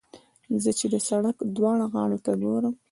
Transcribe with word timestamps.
زه 0.63 0.71
چې 0.79 0.85
د 0.93 0.95
سړک 1.07 1.37
دواړو 1.55 1.85
غاړو 1.93 2.17
ته 2.25 2.31
ګورم. 2.43 2.73